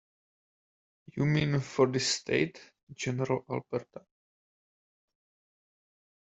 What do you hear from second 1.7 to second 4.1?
this State, General, Alberta.